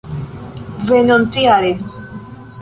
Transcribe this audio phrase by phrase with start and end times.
[0.87, 1.71] venontjare